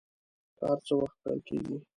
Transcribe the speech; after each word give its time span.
کار 0.59 0.77
څه 0.85 0.93
وخت 0.99 1.17
پیل 1.23 1.39
کیږي؟ 1.47 1.77